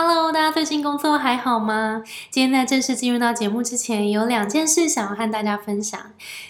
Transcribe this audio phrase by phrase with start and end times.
[0.00, 2.04] Hello，大家最近工作还好吗？
[2.30, 6.00] 今天在正式进入到节目之前，有两件事想要和大家分享。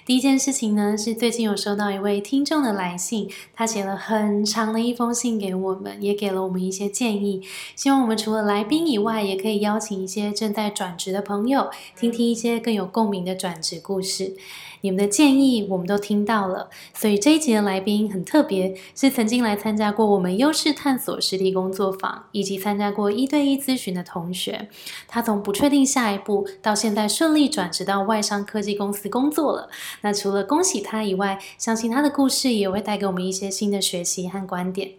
[0.04, 7.40] 第一件事情呢，是最近有收到一位听众的来信，他写了很长的一封信给我们，也给了我们一些建议。
[7.74, 14.36] 希望我们除了来宾以外，也可以邀请一些正在转职的朋友，听听一些更有共鸣的转职故事。
[14.80, 24.68] 你们的建议我们都听到了，所以这一集的来宾很特别，是曾经来参加过我们优势探索实体工作坊，以及参加过一对一咨询的同学。
[25.06, 29.68] 他从不确定下一步，到现在顺利转职到外商科技公司工作了。
[30.02, 34.92] 那除了恭喜他以外，相信他的故事也会带给我们一些新的学习和观点。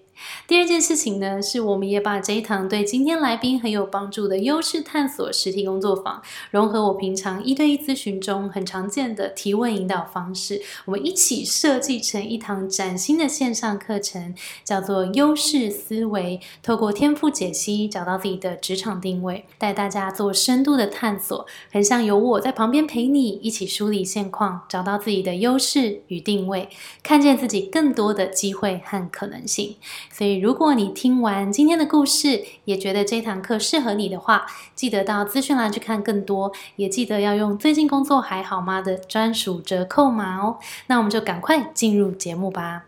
[0.47, 14.33] 第二件事情呢，是我们也把这一堂对今天来宾很有帮助的优势探索实体工作坊，融合我平常一对一咨询中很常见的提问引导方式，我们一起设计成一堂崭新的线上课程，
[14.63, 26.69] 叫做优势思维，透过天赋解析找到自己的职场定位，带大家做深度的探索，很像有我在旁边陪你一起梳理现况，找到自己的优势与定位，
[27.03, 29.75] 看见自己更多的机会和可能性。
[30.11, 40.57] 所以，如果你听完今天的故事，也觉得这堂课适合你的话，记得到资讯栏去看更多，也记得要用“最近工作还好吗”的专属折扣码哦。
[40.87, 42.85] 那我们就赶快进入节目吧。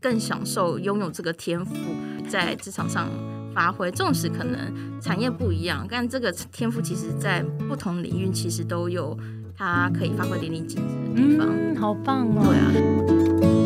[0.00, 1.74] 更享受拥有这个天赋，
[2.28, 3.08] 在职场上
[3.54, 9.16] 发挥，纵使可能产业不一样，但这个天赋其实在不同领域其实都有
[9.56, 11.48] 它可以发挥淋漓尽致的地方。
[11.50, 12.42] 嗯，好棒哦！
[12.44, 13.61] 对啊。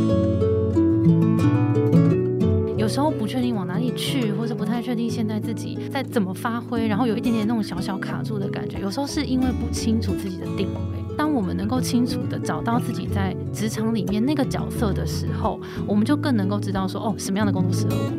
[2.96, 8.78] 时候不确定往哪里去，或者不太确定现在自己在怎么发挥，然后有一点点那种小小卡住的感觉。
[8.80, 11.14] 有时候是因为不清楚自己的定位。
[11.14, 18.10] 当我们能够清楚的找到自己在职场里面那个角色的时候，我们就更能够知道说，哦，什么样的工作适合我。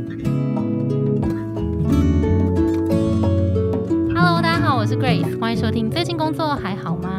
[4.14, 5.90] Hello，大家好，我是 Grace，欢迎收听。
[5.90, 7.17] 最近工作还好吗？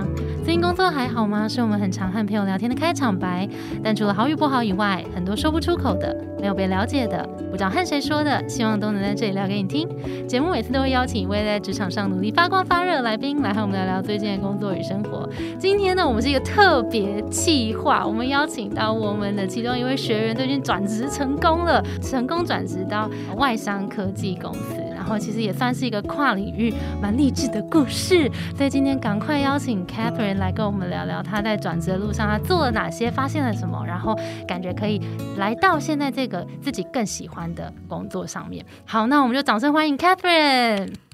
[0.59, 1.47] 近工作还好吗？
[1.47, 3.49] 是我们很常和朋友聊天的开场白。
[3.81, 9.89] 但除了好与不好以外，很多说不出口的、没有被了解的、不知道和谁说的，希望都能在这里聊给你听。
[10.27, 15.29] 节目每次都会邀请一位在职场上努力发光发热的来宾，来和我们聊聊最近的工作与生活。
[15.61, 24.88] 今天呢，我们是一个特别企划，我们邀请到我们的其中一位学员，最近转职成功了，成功转职到外商科技公司。
[25.09, 26.71] 然后其实也算是一个跨领域
[27.01, 34.15] 蛮励志的故事，所以今天赶快邀请 Catherine 来跟我们聊聊她在转职的路上，她做了哪些，发现了什么，然后
[34.47, 35.01] 感觉可以
[35.39, 38.63] 来到现在这个自己更喜欢的工作上面。
[38.85, 41.08] 好，那我们就掌声欢迎 Catherine。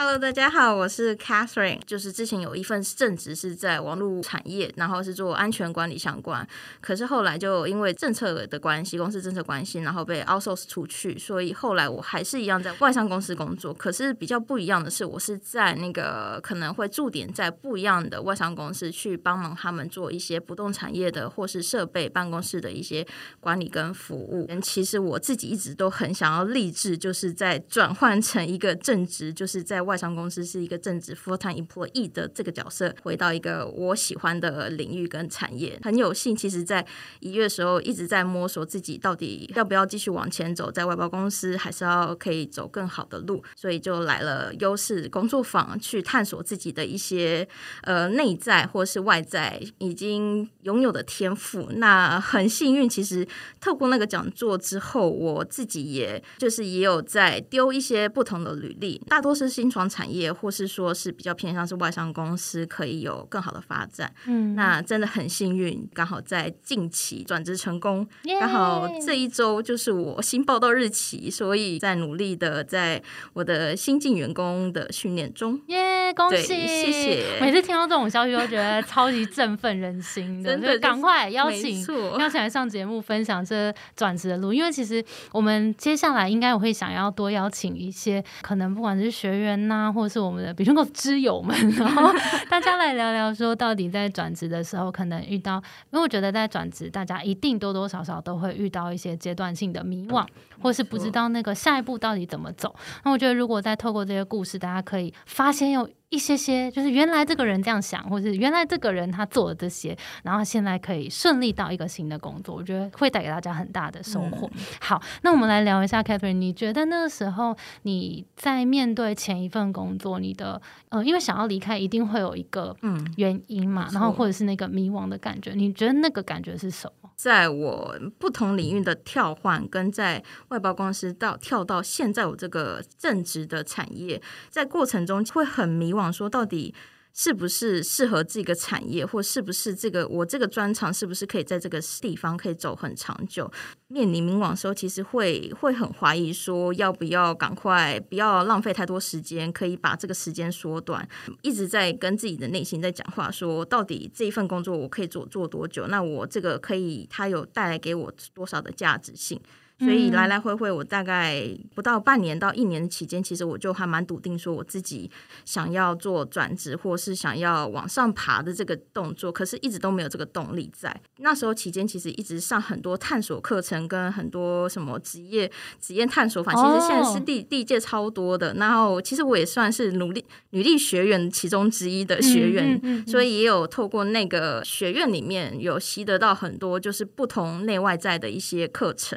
[0.00, 1.80] Hello，大家好，我是 Catherine。
[1.84, 6.46] 就是之前有一份正职是在网络产业，然后是做安全管理相关。
[6.80, 13.74] 可是后来就因为政策的关系，公司政策关系，然后被 outsource 出去，所以后来我还是一样在外商公司工作。
[13.74, 23.04] 可是比较不一样的是，我是在那个可能会驻点在不一样的外商公司去帮忙他们做一些不动产业的或是设备办公室的一些
[23.40, 24.48] 管理跟服务。
[24.62, 36.36] 其实我自己一直都很想要立志，就是在转换成一个正职，就是在外商公司是一个正职 full time employee 的这个角色，回到一个我喜欢的领域跟产业，很有幸。
[36.36, 36.86] 其实，在
[37.20, 47.48] 一月的时候一直在摸索自己到底要不要继续往前走，在外包公司，还是要可以走更好的路，所以就来了优势工作坊，去探索自己的一些
[47.82, 51.68] 呃内在或是外在已经拥有的天赋。
[51.76, 53.26] 那很幸运，其实
[53.60, 64.10] 透过那个讲座之后，我自己也就是也有在丢一些不同的履历，大多是新创产业，或是说是比较偏向是外商公司，可以有更好的发展。
[64.24, 68.08] 嗯，那真的很幸运，刚好在近期转职成功，
[68.40, 73.02] 刚好这一周就是我新报道日期，所以在努力的在
[73.34, 75.60] 我的新进员工的训练中。
[75.66, 77.24] 耶，恭喜，谢谢！
[77.40, 81.84] 每次听到这种消息，都觉得超级振奋人心的， 就赶快邀请
[82.18, 84.52] 邀请来上节目分享这转职的路。
[84.52, 92.12] 因为其实我们接下来应该我会想要多邀请一些，可能不管是学员呐，或者是我们的比如说知友们，然后
[92.50, 95.62] 大家来聊聊说，到底在转职的时候可能遇到，
[95.92, 100.26] 因为我觉得在转职，大家一定多多少少都会遇到一些阶段性的迷惘，
[100.62, 102.74] 或是不知道那个下一步到底怎么走。
[103.04, 105.88] 那我觉得，如果再透过这些故事，大家可以发现有。
[106.10, 114.50] 一些些，就是原来这个人这样想，或者是原来这个人他做了这些，然后现在可以顺利到一个新的工作，我觉得会带给大家很大的收获。
[114.80, 126.97] 好，那我们来聊一下，Catherine，你觉得那个时候你在面对前一份工作，你的呃，因为想要离开，一定会有一个嗯原因嘛，然后或者是那个迷惘的感觉，你觉得那个感觉是什么？
[127.18, 136.72] 在我不同领域的跳换，跟在外包公司到跳到现在我这个正职的产业，在过程中会很迷惘，说到底。
[137.20, 143.50] 是不是适合这个产业，或是不是这个我这个专长是不是可以在这个地方可以走很长久？
[143.88, 151.08] 面临迷惘的时候，其实会会很怀疑，说要不要赶快，不要浪费太多时间，可以把这个时间缩短。
[151.42, 155.88] 一直在跟自己的内心在讲话，说到底这一份工作我可以做做多久？
[155.88, 159.40] 那我这个可以，它有带来给我多少的价值性？
[159.78, 161.42] 所以来来回回，我大概
[161.74, 165.08] 不到半年到一年的期间，其实我就还蛮笃定说，我自己
[165.44, 171.00] 想要做转职，或是想要往上爬的这个动作，可是一直都没有这个动力在。
[171.18, 175.48] 那时候期间，其实一直上很多探索课程，跟很多什么职业
[175.80, 178.52] 职业探索法，其实现在是第第一届超多的。
[178.54, 189.16] 然后，其实我也算是努力女力学员其中之一的学员，所以也有透过那个学院里面有习得到很多，就是不同内外在的一些课程。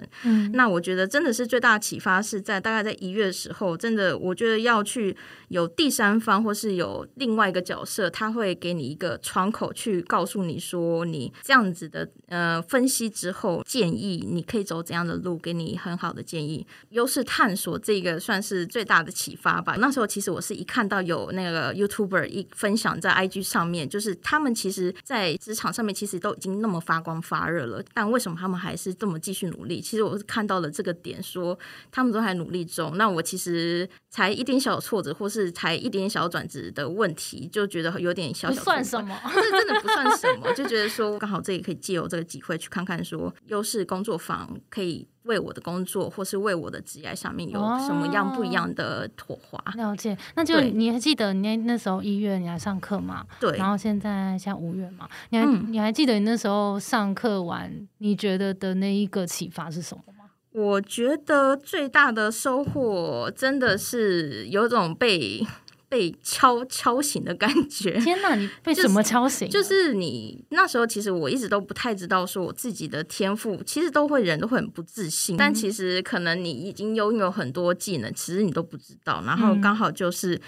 [0.54, 5.16] 那我觉得真的是最大的启发是在大概在一月的时候，真的我觉得要去
[5.48, 16.68] 有第三方或是有另外一个角色，他会给你一个窗口去告诉你说，你这样子的呃分析之后建议你可以走怎样的路，给你很好的建议。
[16.90, 19.76] 优势探索这个算是最大的启发吧。
[19.80, 29.80] 那时候其实我是一看到有那个 YouTuber 一分享在 IG 上面，就是他们其实在职场上面其实都已经那么发光发热了，但为什么他们还是这么继续努力？
[29.80, 30.41] 其实我是看。
[30.42, 31.58] 看到了这个点，说
[31.92, 32.98] 他们都还努力中。
[32.98, 39.16] 那我其实才一点小挫折，或是才一点小转职的问题，就觉得有点小小算什么？
[39.36, 49.64] 这真的不算 什么，就觉得说刚好这里可以借由这个机会去看看，说优势工作坊可以为我的工作，或是为我的职业上面有什么样不一样的火花。
[49.76, 53.24] 了解，那就你还记得你那时候一月你来上课吗？
[53.40, 60.04] 对，然后现在像五月嘛，你还你还记得你那时候上课完，你觉得的那一个启发是什么？
[60.52, 65.46] 我觉得最大的收获真的是有种被
[65.88, 68.00] 被敲敲醒的感觉。
[68.00, 69.50] 天哪，你 被什么敲醒？
[69.50, 75.38] 就是你那时候，其实我一直都不太知道，说我自己的天赋，其实都会人都会很不自信。
[75.38, 79.24] 但其实可能你已经拥有很多技能，其实你都不知道。
[79.26, 80.40] 然后刚好就是。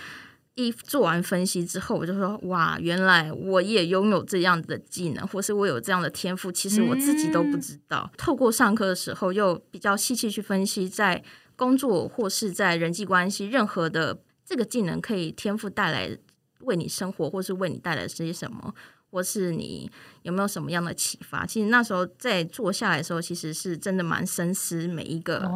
[0.55, 8.11] 一做完分析之后，我就说哇，原来我也拥有这样的技能，或是我有这样的天赋，其实我自己都不知道。
[8.17, 11.23] 透过上课的时候，又比较细细去分析，在
[11.55, 16.15] 工作或是在人际关系，任何的这个技能可以天赋带来
[16.59, 18.75] 为你生活，或是为你带来些什么，
[19.09, 19.89] 或是你
[20.21, 21.47] 有没有什么样的启发？
[21.47, 25.49] 其实那时候在做下来的时候，其实是真的蛮深思每一个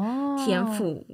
[0.43, 1.05] 天赋。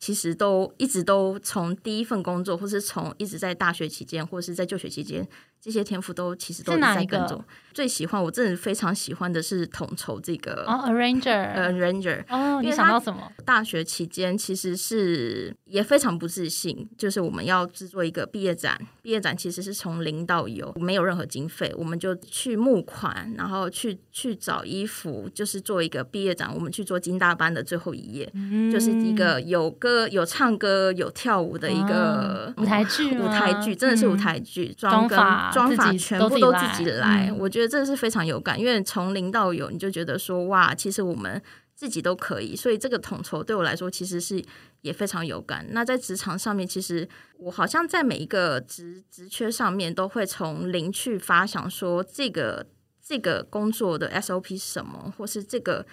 [0.00, 5.28] 其实都一直都从第一份工作，或是从一直在大学期间，或是在就学期间。
[5.60, 7.44] 这些天赋都其实都在跟踪。
[7.72, 12.24] 最喜欢我真的非常喜欢的是统筹这个哦，arranger，arranger。
[12.28, 13.30] 哦，你想到什么？
[13.44, 26.52] 大学期间其实是也非常不自信，就是我们要制作一个毕业展，毕业展其实是从零到有，没有任何经费，我们就去募款，然后去去找衣服，就是做一个毕业展。
[26.52, 28.30] 我们去做金大班的最后一页，
[28.72, 35.06] 就是一个有歌、有唱歌、有跳舞的一个舞台剧，舞台剧真的是舞台剧，妆
[35.50, 35.54] 法。
[35.54, 41.40] 妆法全部都自己来，我觉得这是非常有感，因为从零到有，你就觉得说哇，其实我们
[41.74, 44.42] 自己都可以，所以这个统筹对我来说其实是
[44.82, 45.66] 也非常有感。
[45.70, 52.66] 那在职场上面，其实我好像在每一个职职缺上面都会从零去发想，说这个
[53.02, 55.86] 这个工作的 SOP 是什么，或是这个。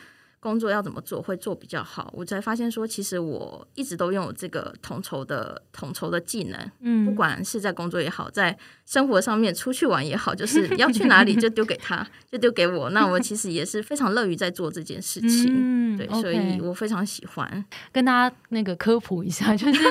[0.47, 2.09] 工作要怎么做会做比较好？
[2.15, 6.71] 我才发现说，其实我一直都拥有这个统筹的统筹的技能。
[6.79, 12.89] 嗯，不管是在工作也好，在生活上面出去玩也好，就是要去哪里就丢给他， 就丢给我。
[12.91, 15.51] 那我其实也是非常乐于在做这件事情。
[15.53, 19.81] 嗯，对，所以我非常喜欢跟大家那个科普一下， 就是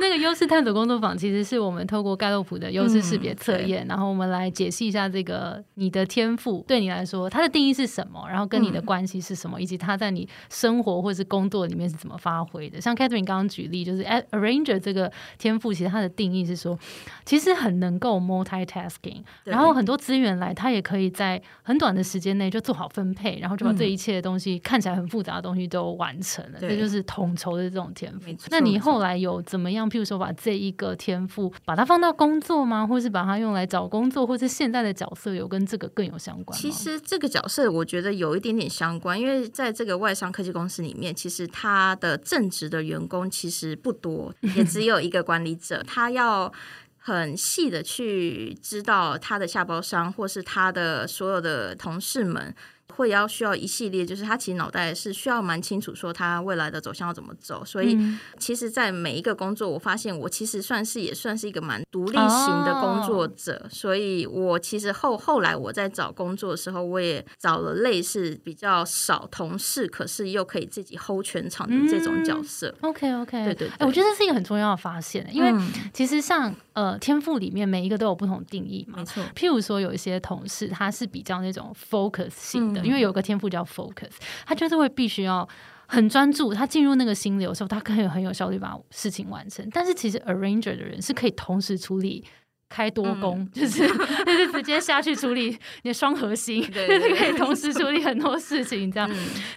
[0.00, 9.96] 那个优势探索工作坊，其实是我们透过盖洛普的优势识别测验，然后我们来解析一下这个你的天赋对你来说它的定义是什么，然后跟你的关系是什么，以及它。
[9.96, 12.80] 在你生活或是工作里面是怎么发挥的？
[12.80, 16.78] 像 Catherine 刚刚举例，就是 arranger 这个天赋，其实它的定义是说，
[17.24, 26.58] 其实很能够 multitasking，然后很多资源来，他也可以在很短的时间内就做好分配，然后就把这一切的东西看起来很复杂的东西都完成了。
[26.60, 28.30] 这就是统筹的这种天赋。
[28.50, 29.88] 那你后来有怎么样？
[29.88, 32.86] 譬如说，把这一个天赋把它放到工作吗？
[32.86, 36.58] 或是把它用来找工作，或是现在的角色有跟这个更有相关？
[36.58, 45.82] 其实这个角色我觉得有一点点相关，因为在这个外商科技公司里面，其实他的正职的员工其实不多，也只有一个管理者。
[45.86, 46.52] 他要
[46.98, 52.54] 很细的去知道他的下包商，或是他的所有的同事们
[52.94, 57.64] 会要需要一系列，就是他其实脑袋是需要蛮清楚说他未来的走向要怎么走。
[57.64, 57.98] 所以
[58.38, 63.66] 其实，在每一个工作，我发现我其实算是也算是一个蛮独立型的工作者。
[63.70, 72.74] 所以我其实后后来我在找工作的时候，我也找了类似比较少同事，可是又可以自己 hold 全场的这种角色。
[72.80, 75.52] OK OK，对对，哎，我觉得这是一个很重要的发现，因为
[75.92, 78.98] 其实像呃天赋里面每一个都有不同定义嘛。
[78.98, 84.12] 没错，譬如说有一些同事他是比较那种 focus 型的，因为有个天赋叫 focus，
[84.46, 85.48] 他就是会必须要
[85.86, 89.68] 很专注，他进入那个心流的时候，他可以很有效率把事情完成。
[89.72, 92.24] 但是其实 arranger 的人是可以同时处理。
[92.68, 99.08] 开多工 就是就是直接下去处理你的双核心， 就是可以同时处理很多事情这样。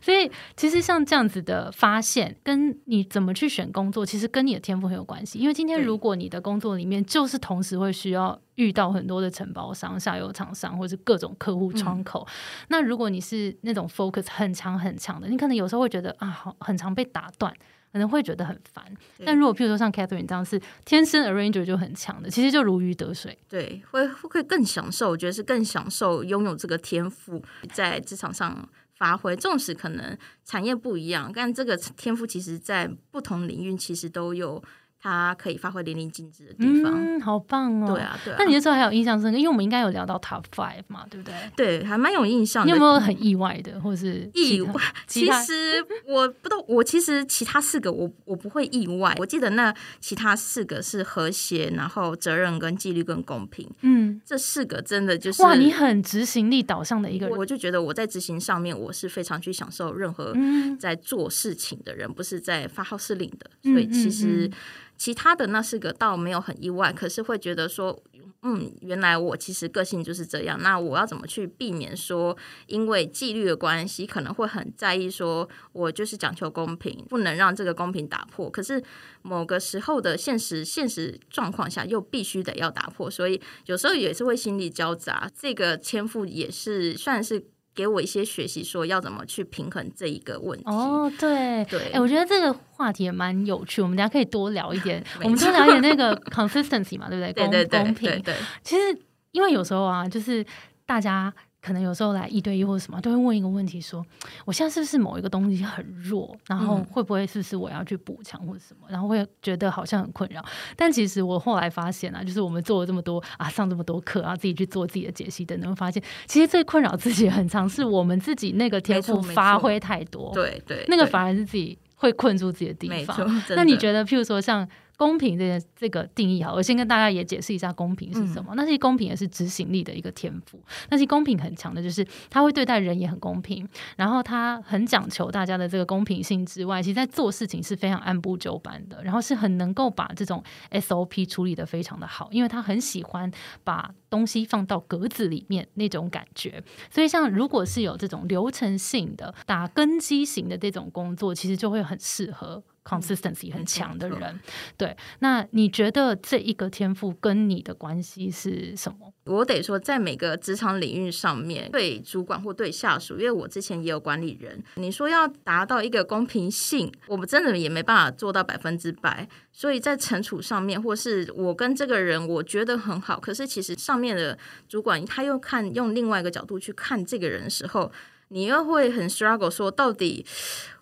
[0.01, 5.39] 所以其实像这样子的发现，跟你怎么去选工作，其实跟你的天赋很有关系。
[5.39, 12.28] 因为今天如果你的工作里面就是同时会需要遇到很多的承包商、下游厂商或者是各种客户窗口，
[12.68, 17.51] 那如果你是那种 focus 很强很强的，你可能有时候会觉得啊，好很常被打断。
[17.91, 18.86] 可能会觉得很烦，
[19.25, 23.38] 但如果譬如说像 Catherine 这样是天生 arranger 就很强的，其实就如鱼得水。
[23.48, 27.43] 对，会会更享受，我觉得是更享受拥有这个天赋
[27.74, 29.36] 在职场上发挥。
[29.36, 34.63] 纵使可能产业不一样，但这个天赋其实在不同领域其实都有。
[35.01, 37.94] 他可以发挥淋漓尽致的地方，嗯，好棒哦！
[37.94, 38.36] 对啊，对啊。
[38.38, 41.34] 那你那时候还有印象深刻，因为我们应该有聊到 Top Five 嘛，对不对？
[41.56, 42.68] 对，还蛮有印象。
[42.68, 44.74] 你有没有很意外的，或是意外？
[45.08, 49.15] 其实我不都，我其实其他四个我我不会意外。
[49.20, 53.70] 我记得那其他四个是和谐，然后责任跟纪律跟公平。
[53.82, 57.38] 嗯，这四个真的就是哇，你很执行力导向的一个人。
[57.38, 60.36] 我就觉得我在执行上面，我是非常去享受任何
[60.77, 63.50] 在做事情的人，不是在发号施令的。
[63.63, 64.51] 所以其实。
[65.00, 67.98] 其他的那四个倒没有很意外，可是会觉得说，
[68.41, 70.62] 嗯，原来我其实个性就是这样。
[70.62, 72.38] 那我要怎么去避免说，
[72.68, 78.50] 因为纪律的关系，可能会很在意说，我就是讲求公平，不能让这个公平打破。
[78.50, 78.84] 可是
[79.22, 85.32] 某个时候的现实现实状况下，又必须得要打破，所以有时候也是会心力交杂。
[85.34, 87.48] 这个天赋也是算是。
[87.80, 90.66] 给我一些学习，说要怎么去平衡这一个问题。
[90.66, 97.64] 哦，对对，哎，我觉得这个话题也蛮有趣，我们大家可以多聊一点， 我们多聊一点那个 consistency 嘛，对不对？
[97.72, 98.22] 公公平。
[98.22, 99.00] 对，其实
[99.32, 100.46] 因为有时候啊，就是
[100.86, 101.34] 大家。
[101.62, 104.06] 可能有时候来一对一或者什么，都会问一个问题：说
[104.46, 106.36] 我现在是不是某一个东西很弱？
[106.48, 108.88] 然后会不会是不是我要去补强或者什么？
[108.89, 110.44] 然后会觉得好像很困扰。
[110.75, 120.32] 但其实我后来发现啊，就是我们做了这么多啊，上这么多课啊，自己去做自己的解析等等，发现其实最困扰自己很长，是我们自己那个天赋发挥太多。
[120.34, 123.44] 对对，那个反而是自己会困住自己的地方。
[123.50, 124.68] 那你觉得，譬如说像？
[125.00, 128.53] 公平这件这个定义哈，我先跟大家也解释一下公平是什么。
[128.56, 130.62] 那些公平也是执行力的一个天赋。
[130.89, 133.65] 那些公平很强的，就是他会对待人也很公平，
[133.96, 143.32] 然后他很讲求大家的这个公平性之外，其实在做事情是非常按部就班的，然后是很能够把这种 SOP 处理的非常的好，因为他很喜欢
[143.63, 146.62] 把东西放到格子里面那种感觉。
[146.91, 152.62] 所以像如果是有这种流程性的打根基型的这种工作，其实就会很适合。
[152.84, 154.40] Consistency 很强的人，
[154.78, 159.14] 对，那你觉得这一个天赋跟你的关系是什么？
[159.26, 169.30] 我得说，在每个职场领域上面，对主管或对下属，因为我之前也有管理人，你说要达到一个公平性，我们真的也没办法做到百分之百。
[169.52, 177.92] 所以在惩处上面，或是我跟这个人我觉得很好，可是其实上面的主管他又看用另外一个角度去看这个人的时候，
[178.30, 180.26] 你又会很 struggle，说到底。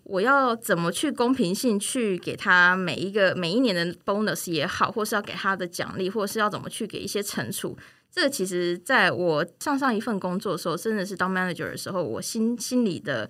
[0.09, 7.77] 我要怎么去公平性去给他每一个每一年的 bonus 也好，或是要给他的奖励，或是要怎么去给一些惩处？
[8.09, 13.29] 这个其实在我上上一份工作的时候，真的是当 manager 的时候，我心心里的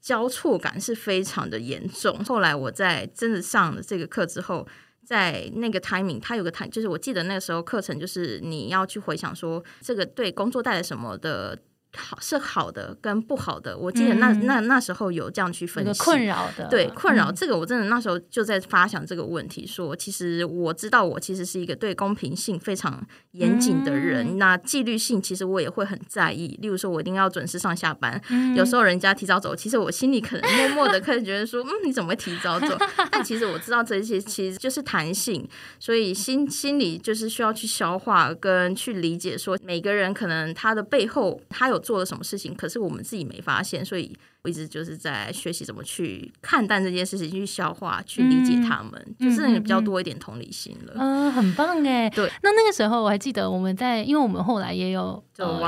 [0.00, 2.22] 交错感是非常的严重。
[2.24, 4.66] 后来我在真的上了这个课之后，
[5.04, 11.56] 在那个 timing，他有个 time，就是我记得那个时候课程就是你要去回想说这个对工作带来什么的。
[11.96, 28.20] 好是好的跟不好的，我记得那那那时候有这样去分析困扰的，对困扰这个我真的那时候就在发想这个问题，说其实我知道我其实是一个对公平性非常严谨的人，那纪律性其实我也会很在意，例如说我一定要准时上下班，
[28.54, 32.76] 有时候人家提早走，其实我心里可能默默的可能觉得说，嗯你怎么会提早走？
[33.10, 35.48] 但其实我知道这些其实就是弹性，
[35.80, 41.85] 所以心心里就是需要去消化跟去理解，说每个人可能他的背后他有。
[41.86, 44.12] 做了什么事情，可是我们自己没发现，所以
[44.42, 50.94] 我一直就是在学习怎么去看淡这件事情，去消化、去理解他们，就是比较多一点同理心了。
[50.96, 52.10] 嗯，很棒哎。
[52.10, 55.22] 对，那那个时候我还记得我们在，因为我们后来也有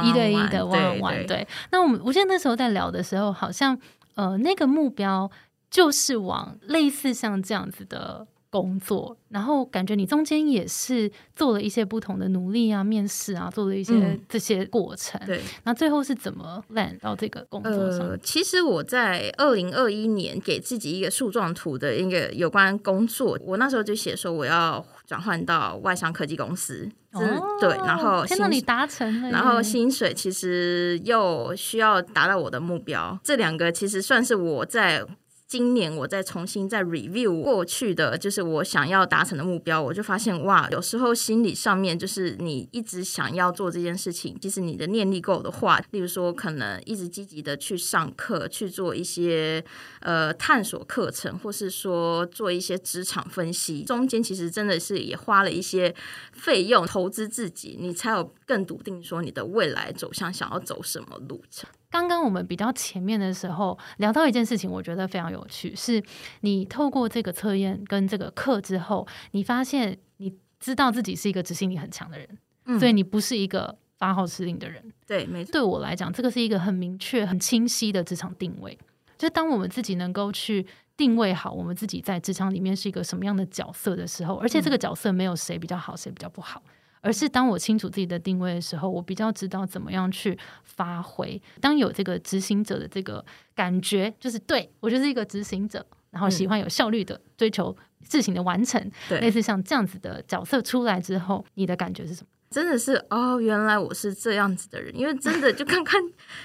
[0.04, 1.46] 一对一的玩玩，对。
[1.70, 3.78] 那我们我记得那时候在聊的时候，好像
[4.16, 5.30] 呃那个目标
[5.70, 8.26] 就是往类似像这样子的。
[8.50, 15.21] 工作，然后感觉你中间也是做了一些不同的努力啊，面试啊，做了一些这些过程。
[15.26, 18.19] 对，那最后是怎么 land 到这个工作上？
[18.23, 26.88] 其实我在二零二一年给自己一个树状图的一个有关工作，我那时候就写说我要转换到外商科技公司。
[27.12, 27.21] 哦，
[27.61, 35.05] 对，然后先让你达成了，然后薪水其实又需要达到我的目标，这两个其实算是我在。
[35.49, 49.64] 今年我再重新再 review 过去的，就是我想要达成的目标，我就发现哇，有时候心理上面就是你一直想要做这件事情，即使你的念力够的话，例如说可能一直积极的去上课，去做一些
[50.00, 55.95] 呃探索课程，或是说做一些职场分析，中间其实真的是也花了一些
[56.31, 61.71] 费用投资自己，你才有更笃定说你的未来走向想要走什么路程。
[61.90, 66.02] 刚刚我们比较前面的时候聊到一件事情，我觉得非常有趣，是
[66.40, 74.83] 你透过这个测验跟这个课之后，你发现你知道自己是一个执行力很强的人，所以你不是一个发号施令的人。
[75.07, 75.52] 对，没错。
[75.52, 78.78] 对我来讲，这个是一个很明确、很清晰的职场定位。
[79.16, 80.64] 就当我们自己能够去
[80.97, 86.62] 定位好我们自己在职场里面是一个什么样的角色的时候，而且这个角色没有谁比较好，谁比较不好。
[87.08, 91.40] 而是当我清楚自己的定位的时候，我比较知道怎么样去发挥。
[91.58, 93.24] 当有这个执行者的这个
[93.54, 98.78] 感觉，就是对我就是一个执行者，然后喜欢有效率的追求事情的完成，
[99.22, 102.28] 类似像这样子的角色出来之后，你的感觉是什么？
[102.50, 106.02] 真的是哦，原来我是这样子的人，因为真的就刚刚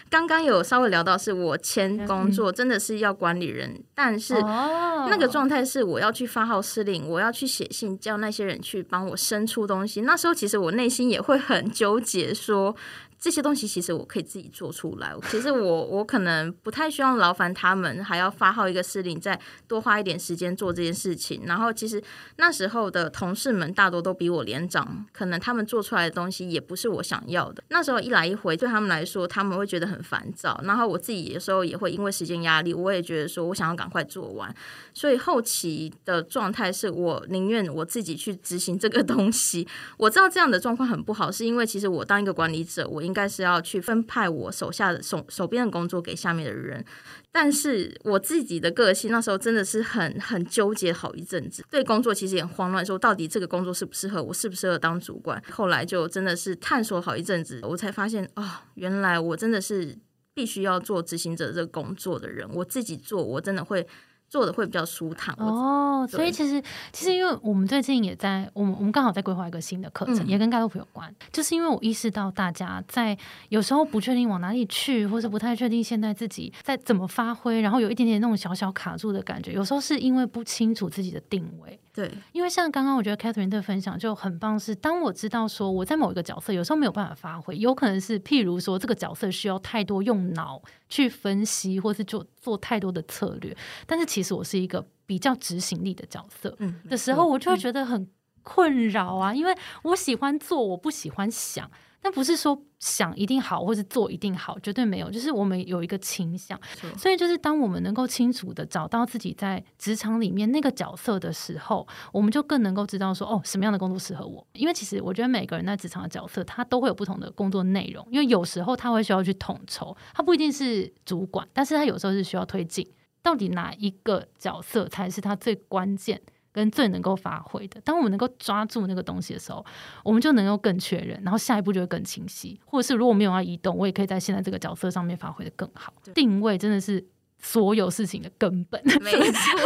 [0.09, 10.01] 刚刚有稍微聊到，是我前工作真的是要管理人，但是那个状态是我要去发号施令，我要去写信叫那些人去帮我生出东西。
[10.01, 12.75] 那时候其实我内心也会很纠结，说。
[13.23, 15.15] 这些东西其实我可以自己做出来。
[15.31, 21.43] 其实我我可能不太需要劳烦他们，还要发号一个司令，再多花一点时间做这件事情。
[21.45, 22.03] 然后其实
[22.35, 27.63] 那时候的同事们大多都比我年长，可能他们做出来的东西也不是我想要的。
[27.69, 30.59] 那时候一来一回对他们来说，他们会觉得很烦躁。
[30.65, 34.53] 然后我自己有时候也会因为时间压力，我也觉得说我想要赶快做完。
[34.93, 39.65] 所以后期的状态是我宁愿我自己去执行这个东西。
[39.95, 46.83] 我知道这样的状况很不好，是因为其实我当一个管理者，我应应该是要去分派我手下的手手边的工作给下面的人，
[47.31, 55.39] 但是我自己的个性那时候真的是很很纠结好一阵子，对工作其实也慌乱，说到底这个工作适不适合我，适不适合当主管？
[55.51, 59.95] 后来就真的是探索好一阵子，我才发现哦，原来我真的是
[60.33, 63.87] 必须要做执行者这个工作的人，我自己做，我真的会。
[64.33, 66.59] 做的会比较舒坦哦，所以其实
[66.91, 71.13] 其实因为我们最近也在，我们我们刚好在规划一个新的课程，也跟盖洛普有关。
[71.31, 73.15] 就是因为我意识到大家在
[73.49, 81.79] 有时候不确定往哪里去，或者不太确定现在自己在怎么发挥，然后有一点点那种小小卡住的感觉，有时候是因为不清楚自己的定位。
[81.93, 98.07] 对，因为像刚刚我觉得 Catherine 的分享就很棒，是当我知道说我在某一个角色有时候没有办法发挥，有可能是譬如说这个角色需要太多用脑去分析，或是做做太多的策略，但是其实我是一个比较执行力的角色，嗯，的时候我就会觉得很
[98.41, 101.69] 困扰啊，因为我喜欢做，我不喜欢想。
[102.03, 105.09] 但不是说想一定好，或是做一定好，绝对没有。
[105.09, 106.59] 就是我们有一个倾向，
[106.97, 114.45] 所以就是当我们能够清楚的找到自己在职场里面那个角色的时候，我们就更能够知道说，哦，什么样的工作适合我。
[114.51, 118.05] 因为其实我觉得每个人在职场的角色，他都会有不同的工作内容。
[118.11, 122.85] 因为有时候他会需要去统筹，他不一定是主管，但是他有时候是需要推进。
[123.21, 126.21] 到底哪一个角色才是他最关键？
[126.53, 129.65] 跟最能够发挥的，当我们能够抓住那个东西的时候，
[130.03, 132.61] 我们就能够更确认，然后下一步就会更清晰。
[132.63, 135.91] 或者是如果没有要移动，我也可以在现在这个角色上面发挥的更好。
[136.13, 137.03] 定位真的是。
[137.45, 139.59] 所有事情的根本， 没错，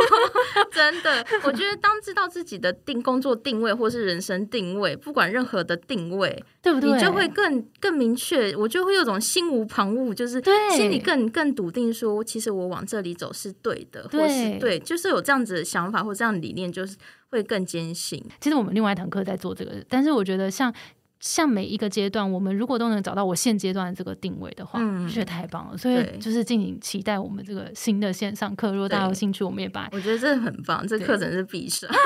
[0.71, 6.91] 真的，我觉得当知道自己的定工作定位或是人生定位，不管任何的定位，对不对？
[6.91, 10.41] 你就会更更明确，我就会有种心无旁骛，就是
[10.75, 16.97] 心里更更笃定，说其实我往这里走是对的，或是对，就是有这样子的想法或这样的理念，就是
[17.29, 18.23] 会更坚信。
[18.41, 20.73] 其实我们另外一堂课在做这个，但是我觉得像。
[21.19, 25.77] 像每一个阶段，我们如果都能找到我现阶段的这个定位的话，觉得太棒了。
[25.77, 28.71] 所以就是敬请期待我们这个新的线上课。
[28.71, 31.89] 如果大家有兴趣，我们也把我觉得这很棒，这课程是必上。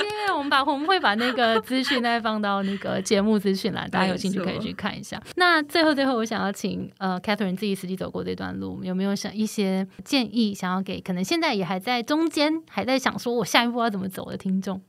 [0.00, 5.22] 因为我我们把我们会把那个资讯再放到那个节目资讯栏，大家有兴趣可以去看一下。
[5.36, 14.80] 那最后最后，我想要请呃，Catherine 自己实际走过这段路，有没有想一些建议，想要给可能现在也还在中间，还在想说我下一步要怎么走的听众？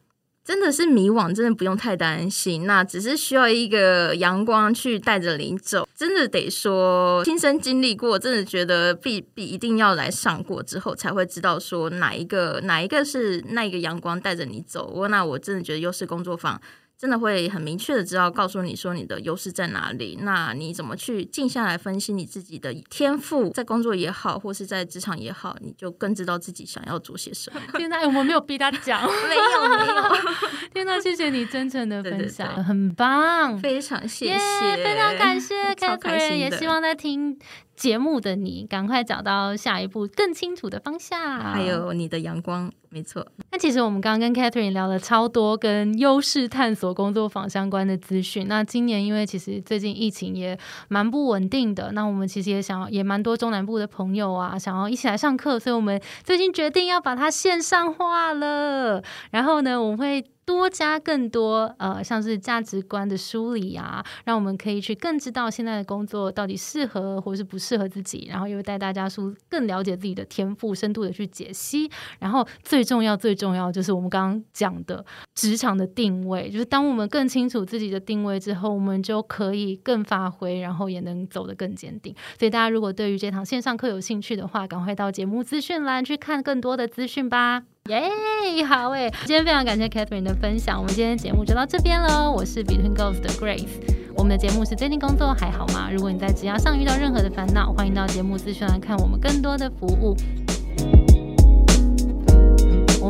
[0.44, 5.88] 真的是迷惘，真的不用太担心，那只是需要一个阳光去带着你走。
[5.96, 14.92] 真的得说，亲身经历过，真的觉得必必一定要来上过之后，才会知道说哪一个哪一个是那一个阳光带着你走。
[14.96, 16.60] 我那我真的觉得优势工作坊。
[17.02, 20.20] 真的会很明确的知道，告诉你说你的优势在哪里。
[20.22, 27.60] 那你怎么去静下来分析你自己的天赋，在工作也好，或是在职场也好，你就更知道自己想要做些什么。
[27.76, 30.04] 天哪，我们没有逼他讲，没 有没有。
[30.76, 37.40] 天哪，谢谢你真诚的分享，很棒，非常谢谢，非常感谢 Catherine，也希望在听。
[37.82, 43.26] 节目的你，赶快找到下一步更清楚的方向，还有你的阳光，没错。
[43.52, 48.48] 那其实我们刚刚跟 Catherine 聊了超多跟优势探索工作坊相关的资讯。
[48.48, 50.56] 那今年因为其实最近疫情也
[50.90, 59.02] 蛮不稳定的，那我们其实也想也蛮多中南部的朋友啊，想要一起来上课，所以我们最近决定要把它线上化了。
[59.32, 60.24] 然后呢，我们会。
[60.52, 71.90] 多加更多呃，像是价值观的梳理啊，让我们可以去更知道现在的工作到底适合或是不适合自己，然后又带大家说更了解自己的天赋，深度的去解析。
[72.20, 82.14] 然后最重要最重要就是我们刚刚讲的职场的定位，就是当我们更清楚自己的定位之后，我们就可以更发挥，然后也能走得更坚定。
[82.38, 87.64] 所以大家如果对于这堂线上课有兴趣的话，赶快到节目资讯栏去看更多的资讯吧。
[87.92, 89.12] 耶，好诶！
[89.26, 92.32] 今天非常感谢 Catherine 的分享，我们今天的节目就到这边喽。
[92.32, 93.68] 我是 Between Girls 的 Grace，
[94.16, 95.90] 我们的节目是最近工作还好吗？
[95.92, 100.16] 如果你在职涯上遇到任何的烦恼，欢迎到节目资讯来看我们更多的服务。